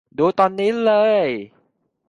[0.17, 0.93] ดูตอนนี้เล
[1.25, 1.27] ย